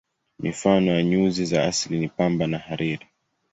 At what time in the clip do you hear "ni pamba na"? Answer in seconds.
1.99-2.57